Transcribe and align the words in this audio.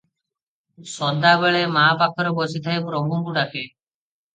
ସଦାବେଳେ 0.93 1.61
ମାଆପାଖରେ 1.77 2.35
ବସିଥାଏ, 2.43 2.85
ପ୍ରଭୁଙ୍କୁ 2.91 3.41
ଡାକେ। 3.41 3.69